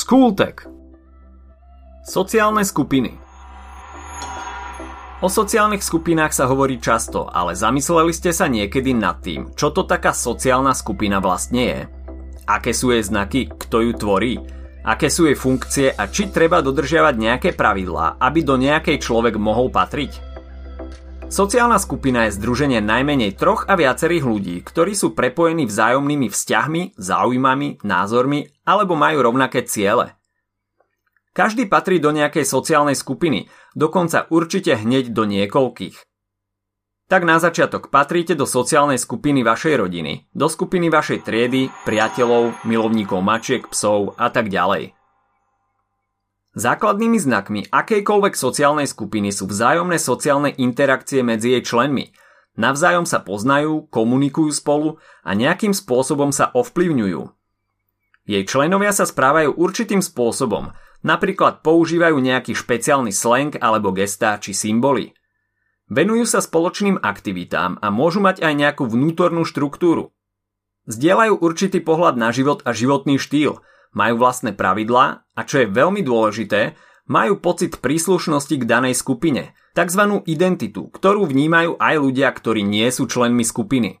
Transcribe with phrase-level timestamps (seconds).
[0.00, 0.64] Skultek
[2.08, 3.20] Sociálne skupiny
[5.20, 9.84] O sociálnych skupinách sa hovorí často, ale zamysleli ste sa niekedy nad tým, čo to
[9.84, 11.80] taká sociálna skupina vlastne je?
[12.48, 14.40] Aké sú jej znaky, kto ju tvorí?
[14.88, 19.68] Aké sú jej funkcie a či treba dodržiavať nejaké pravidlá, aby do nejakej človek mohol
[19.68, 20.29] patriť?
[21.30, 27.86] Sociálna skupina je združenie najmenej troch a viacerých ľudí, ktorí sú prepojení vzájomnými vzťahmi, záujmami,
[27.86, 30.18] názormi alebo majú rovnaké ciele.
[31.30, 33.46] Každý patrí do nejakej sociálnej skupiny,
[33.78, 36.02] dokonca určite hneď do niekoľkých.
[37.06, 43.22] Tak na začiatok patríte do sociálnej skupiny vašej rodiny, do skupiny vašej triedy, priateľov, milovníkov
[43.22, 44.98] mačiek, psov a tak ďalej.
[46.50, 52.10] Základnými znakmi akejkoľvek sociálnej skupiny sú vzájomné sociálne interakcie medzi jej členmi.
[52.58, 57.22] Navzájom sa poznajú, komunikujú spolu a nejakým spôsobom sa ovplyvňujú.
[58.26, 60.74] Jej členovia sa správajú určitým spôsobom,
[61.06, 65.14] napríklad používajú nejaký špeciálny slang alebo gestá či symboly.
[65.86, 70.10] Venujú sa spoločným aktivitám a môžu mať aj nejakú vnútornú štruktúru.
[70.90, 73.62] Zdieľajú určitý pohľad na život a životný štýl,
[73.96, 76.74] majú vlastné pravidlá a čo je veľmi dôležité,
[77.10, 80.22] majú pocit príslušnosti k danej skupine, tzv.
[80.30, 83.98] identitu, ktorú vnímajú aj ľudia, ktorí nie sú členmi skupiny.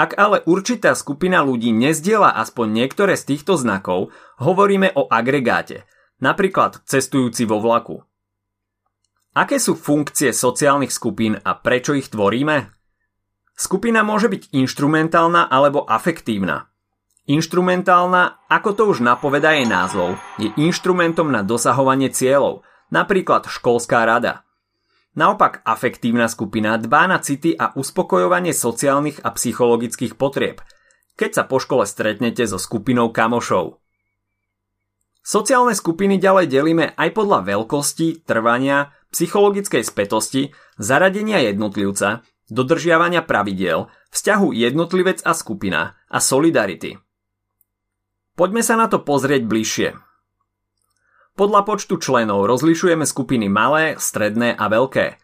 [0.00, 5.84] Ak ale určitá skupina ľudí nezdiela aspoň niektoré z týchto znakov, hovoríme o agregáte,
[6.24, 8.00] napríklad cestujúci vo vlaku.
[9.36, 12.72] Aké sú funkcie sociálnych skupín a prečo ich tvoríme?
[13.52, 16.69] Skupina môže byť inštrumentálna alebo afektívna.
[17.30, 24.42] Inštrumentálna, ako to už napovedá jej názov, je inštrumentom na dosahovanie cieľov, napríklad školská rada–
[25.10, 30.62] Naopak afektívna skupina dbá na city a uspokojovanie sociálnych a psychologických potrieb,
[31.18, 33.82] keď sa po škole stretnete so skupinou kamošov.
[35.20, 44.54] Sociálne skupiny ďalej delíme aj podľa veľkosti, trvania, psychologickej spätosti, zaradenia jednotlivca, dodržiavania pravidiel, vzťahu
[44.54, 46.96] jednotlivec a skupina a solidarity.
[48.40, 50.00] Poďme sa na to pozrieť bližšie.
[51.36, 55.20] Podľa počtu členov rozlišujeme skupiny malé, stredné a veľké.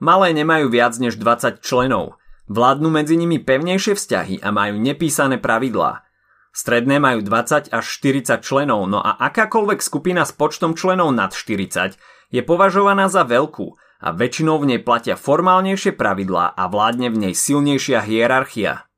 [0.00, 2.16] Malé nemajú viac než 20 členov.
[2.48, 6.08] Vládnu medzi nimi pevnejšie vzťahy a majú nepísané pravidlá.
[6.56, 12.00] Stredné majú 20 až 40 členov, no a akákoľvek skupina s počtom členov nad 40
[12.32, 17.34] je považovaná za veľkú a väčšinou v nej platia formálnejšie pravidlá a vládne v nej
[17.36, 18.88] silnejšia hierarchia.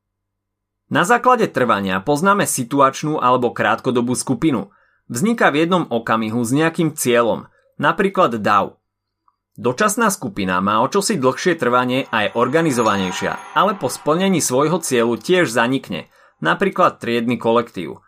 [0.87, 4.69] Na základe trvania poznáme situačnú alebo krátkodobú skupinu–
[5.07, 7.47] Vzniká v jednom okamihu s nejakým cieľom,
[7.79, 8.83] napríklad DAO.
[9.55, 15.15] Dočasná skupina má o čosi dlhšie trvanie a je organizovanejšia, ale po splnení svojho cieľu
[15.15, 16.11] tiež zanikne,
[16.43, 18.03] napríklad triedny kolektív.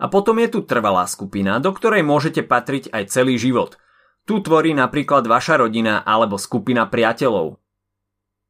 [0.00, 3.76] A potom je tu trvalá skupina, do ktorej môžete patriť aj celý život.
[4.24, 7.60] Tu tvorí napríklad vaša rodina alebo skupina priateľov.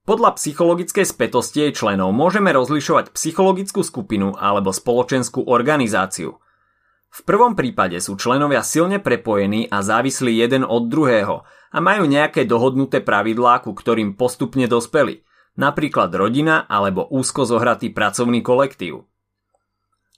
[0.08, 6.32] Podľa psychologickej spätosti jej členov môžeme rozlišovať psychologickú skupinu alebo spoločenskú organizáciu–
[7.08, 12.44] v prvom prípade sú členovia silne prepojení a závislí jeden od druhého a majú nejaké
[12.44, 15.24] dohodnuté pravidlá, ku ktorým postupne dospeli,
[15.56, 19.08] napríklad rodina alebo úzko zohratý pracovný kolektív.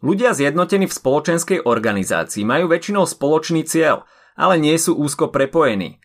[0.00, 5.99] Ľudia zjednotení v spoločenskej organizácii majú väčšinou spoločný cieľ, ale nie sú úzko prepojení.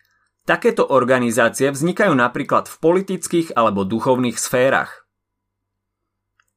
[0.45, 5.09] Takéto organizácie vznikajú napríklad v politických alebo duchovných sférach.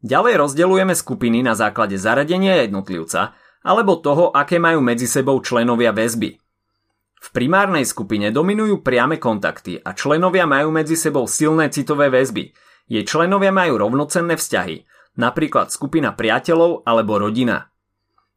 [0.05, 3.33] Ďalej rozdeľujeme skupiny na základe zaradenia jednotlivca
[3.65, 6.37] alebo toho, aké majú medzi sebou členovia väzby.
[7.19, 12.55] V primárnej skupine dominujú priame kontakty a členovia majú medzi sebou silné citové väzby.
[12.87, 14.85] Jej členovia majú rovnocenné vzťahy,
[15.19, 17.73] napríklad skupina priateľov alebo rodina.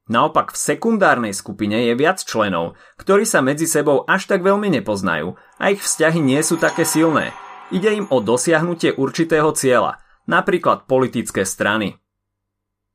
[0.10, 5.38] Naopak v sekundárnej skupine je viac členov, ktorí sa medzi sebou až tak veľmi nepoznajú
[5.62, 7.36] a ich vzťahy nie sú také silné.
[7.70, 12.02] Ide im o dosiahnutie určitého cieľa, napríklad politické strany.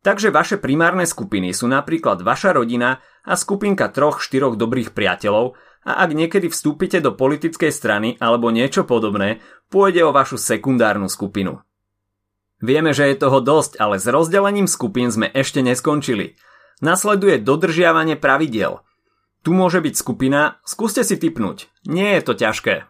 [0.07, 6.03] Takže vaše primárne skupiny sú napríklad vaša rodina a skupinka troch štyroch dobrých priateľov a
[6.03, 11.63] ak niekedy vstúpite do politickej strany alebo niečo podobné, pôjde o vašu sekundárnu skupinu.
[12.63, 16.35] Vieme, že je toho dosť, ale s rozdelením skupín sme ešte neskončili.
[16.85, 18.85] Nasleduje dodržiavanie pravidiel.
[19.41, 21.73] Tu môže byť skupina, skúste si typnúť.
[21.89, 22.85] Nie je to ťažké.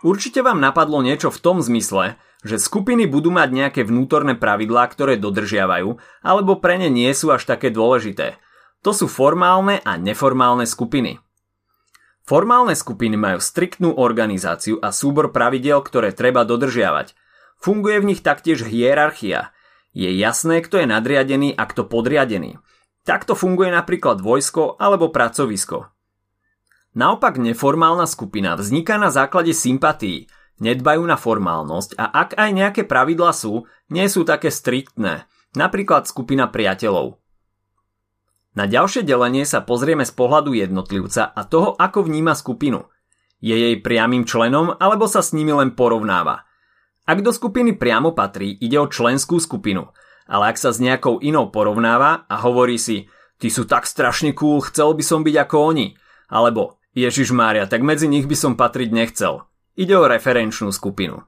[0.00, 2.16] Určite vám napadlo niečo v tom zmysle,
[2.46, 7.44] že skupiny budú mať nejaké vnútorné pravidlá, ktoré dodržiavajú, alebo pre ne nie sú až
[7.44, 8.38] také dôležité.
[8.86, 11.18] To sú formálne a neformálne skupiny.
[12.22, 17.18] Formálne skupiny majú striktnú organizáciu a súbor pravidel, ktoré treba dodržiavať.
[17.58, 19.50] Funguje v nich taktiež hierarchia.
[19.90, 22.62] Je jasné, kto je nadriadený a kto podriadený.
[23.02, 25.90] Takto funguje napríklad vojsko alebo pracovisko.
[26.98, 30.26] Naopak neformálna skupina vzniká na základe sympatí,
[30.58, 36.50] nedbajú na formálnosť a ak aj nejaké pravidlá sú, nie sú také striktné, napríklad skupina
[36.50, 37.18] priateľov.
[38.58, 42.90] Na ďalšie delenie sa pozrieme z pohľadu jednotlivca a toho, ako vníma skupinu.
[43.38, 46.47] Je jej priamým členom alebo sa s nimi len porovnáva.
[47.08, 49.88] Ak do skupiny priamo patrí, ide o členskú skupinu–
[50.28, 53.08] ale ak sa s nejakou inou porovnáva a hovorí si,
[53.40, 55.96] ty sú tak strašne cool, chcel by som byť ako oni,
[56.28, 59.48] alebo Ježiš Mária, tak medzi nich by som patriť nechcel.
[59.74, 61.24] Ide o referenčnú skupinu.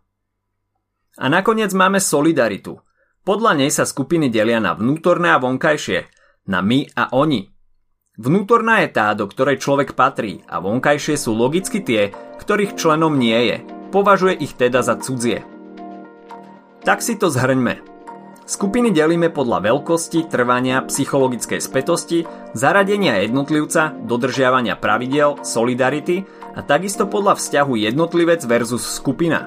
[1.17, 2.85] A nakoniec máme solidaritu.
[3.25, 6.09] Podľa nej sa skupiny delia na vnútorné a vonkajšie,
[6.49, 7.49] na my a oni.
[8.21, 13.39] Vnútorná je tá, do ktorej človek patrí a vonkajšie sú logicky tie, ktorých členom nie
[13.49, 13.57] je.
[13.95, 15.60] Považuje ich teda za cudzie.
[16.81, 17.85] Tak si to zhrňme.
[18.49, 27.39] Skupiny delíme podľa veľkosti, trvania, psychologickej spätosti, zaradenia jednotlivca, dodržiavania pravidel, solidarity a takisto podľa
[27.39, 29.47] vzťahu jednotlivec versus skupina.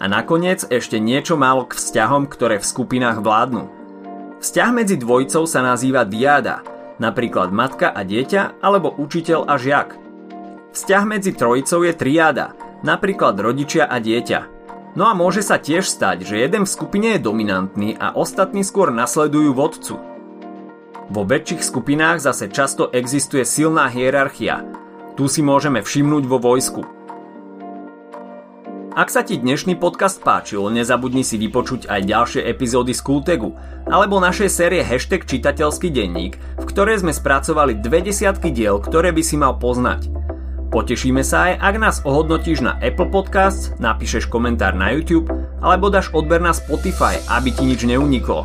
[0.00, 3.68] A nakoniec ešte niečo málo k vzťahom, ktoré v skupinách vládnu.
[4.40, 6.64] Vzťah medzi dvojicou sa nazýva diáda,
[6.96, 9.98] napríklad matka a dieťa alebo učiteľ a žiak.
[10.72, 14.40] Vzťah medzi trojicou je triáda, napríklad rodičia a dieťa–
[14.96, 18.88] No a môže sa tiež stať, že jeden v skupine je dominantný a ostatní skôr
[18.88, 20.00] nasledujú vodcu.
[21.12, 24.64] Vo väčších skupinách zase často existuje silná hierarchia.
[25.20, 26.88] Tu si môžeme všimnúť vo vojsku.
[28.96, 33.52] Ak sa ti dnešný podcast páčil, nezabudni si vypočuť aj ďalšie epizódy z Kultegu
[33.84, 39.20] alebo našej série Hashtag čitateľský denník, v ktorej sme spracovali dve desiatky diel, ktoré by
[39.20, 40.25] si mal poznať.
[40.76, 45.32] Potešíme sa aj, ak nás ohodnotíš na Apple Podcasts, napíšeš komentár na YouTube
[45.64, 48.44] alebo dáš odber na Spotify, aby ti nič neuniklo.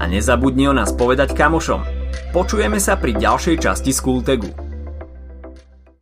[0.00, 1.84] A nezabudni o nás povedať kamošom.
[2.32, 4.65] Počujeme sa pri ďalšej časti Skultegu.